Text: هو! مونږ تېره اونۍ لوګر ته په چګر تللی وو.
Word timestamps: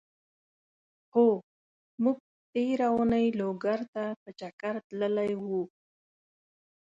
هو! 1.13 1.27
مونږ 2.01 2.17
تېره 2.53 2.87
اونۍ 2.95 3.27
لوګر 3.39 3.79
ته 3.93 4.03
په 4.21 4.29
چګر 4.39 4.75
تللی 4.87 5.31
وو. 5.43 5.63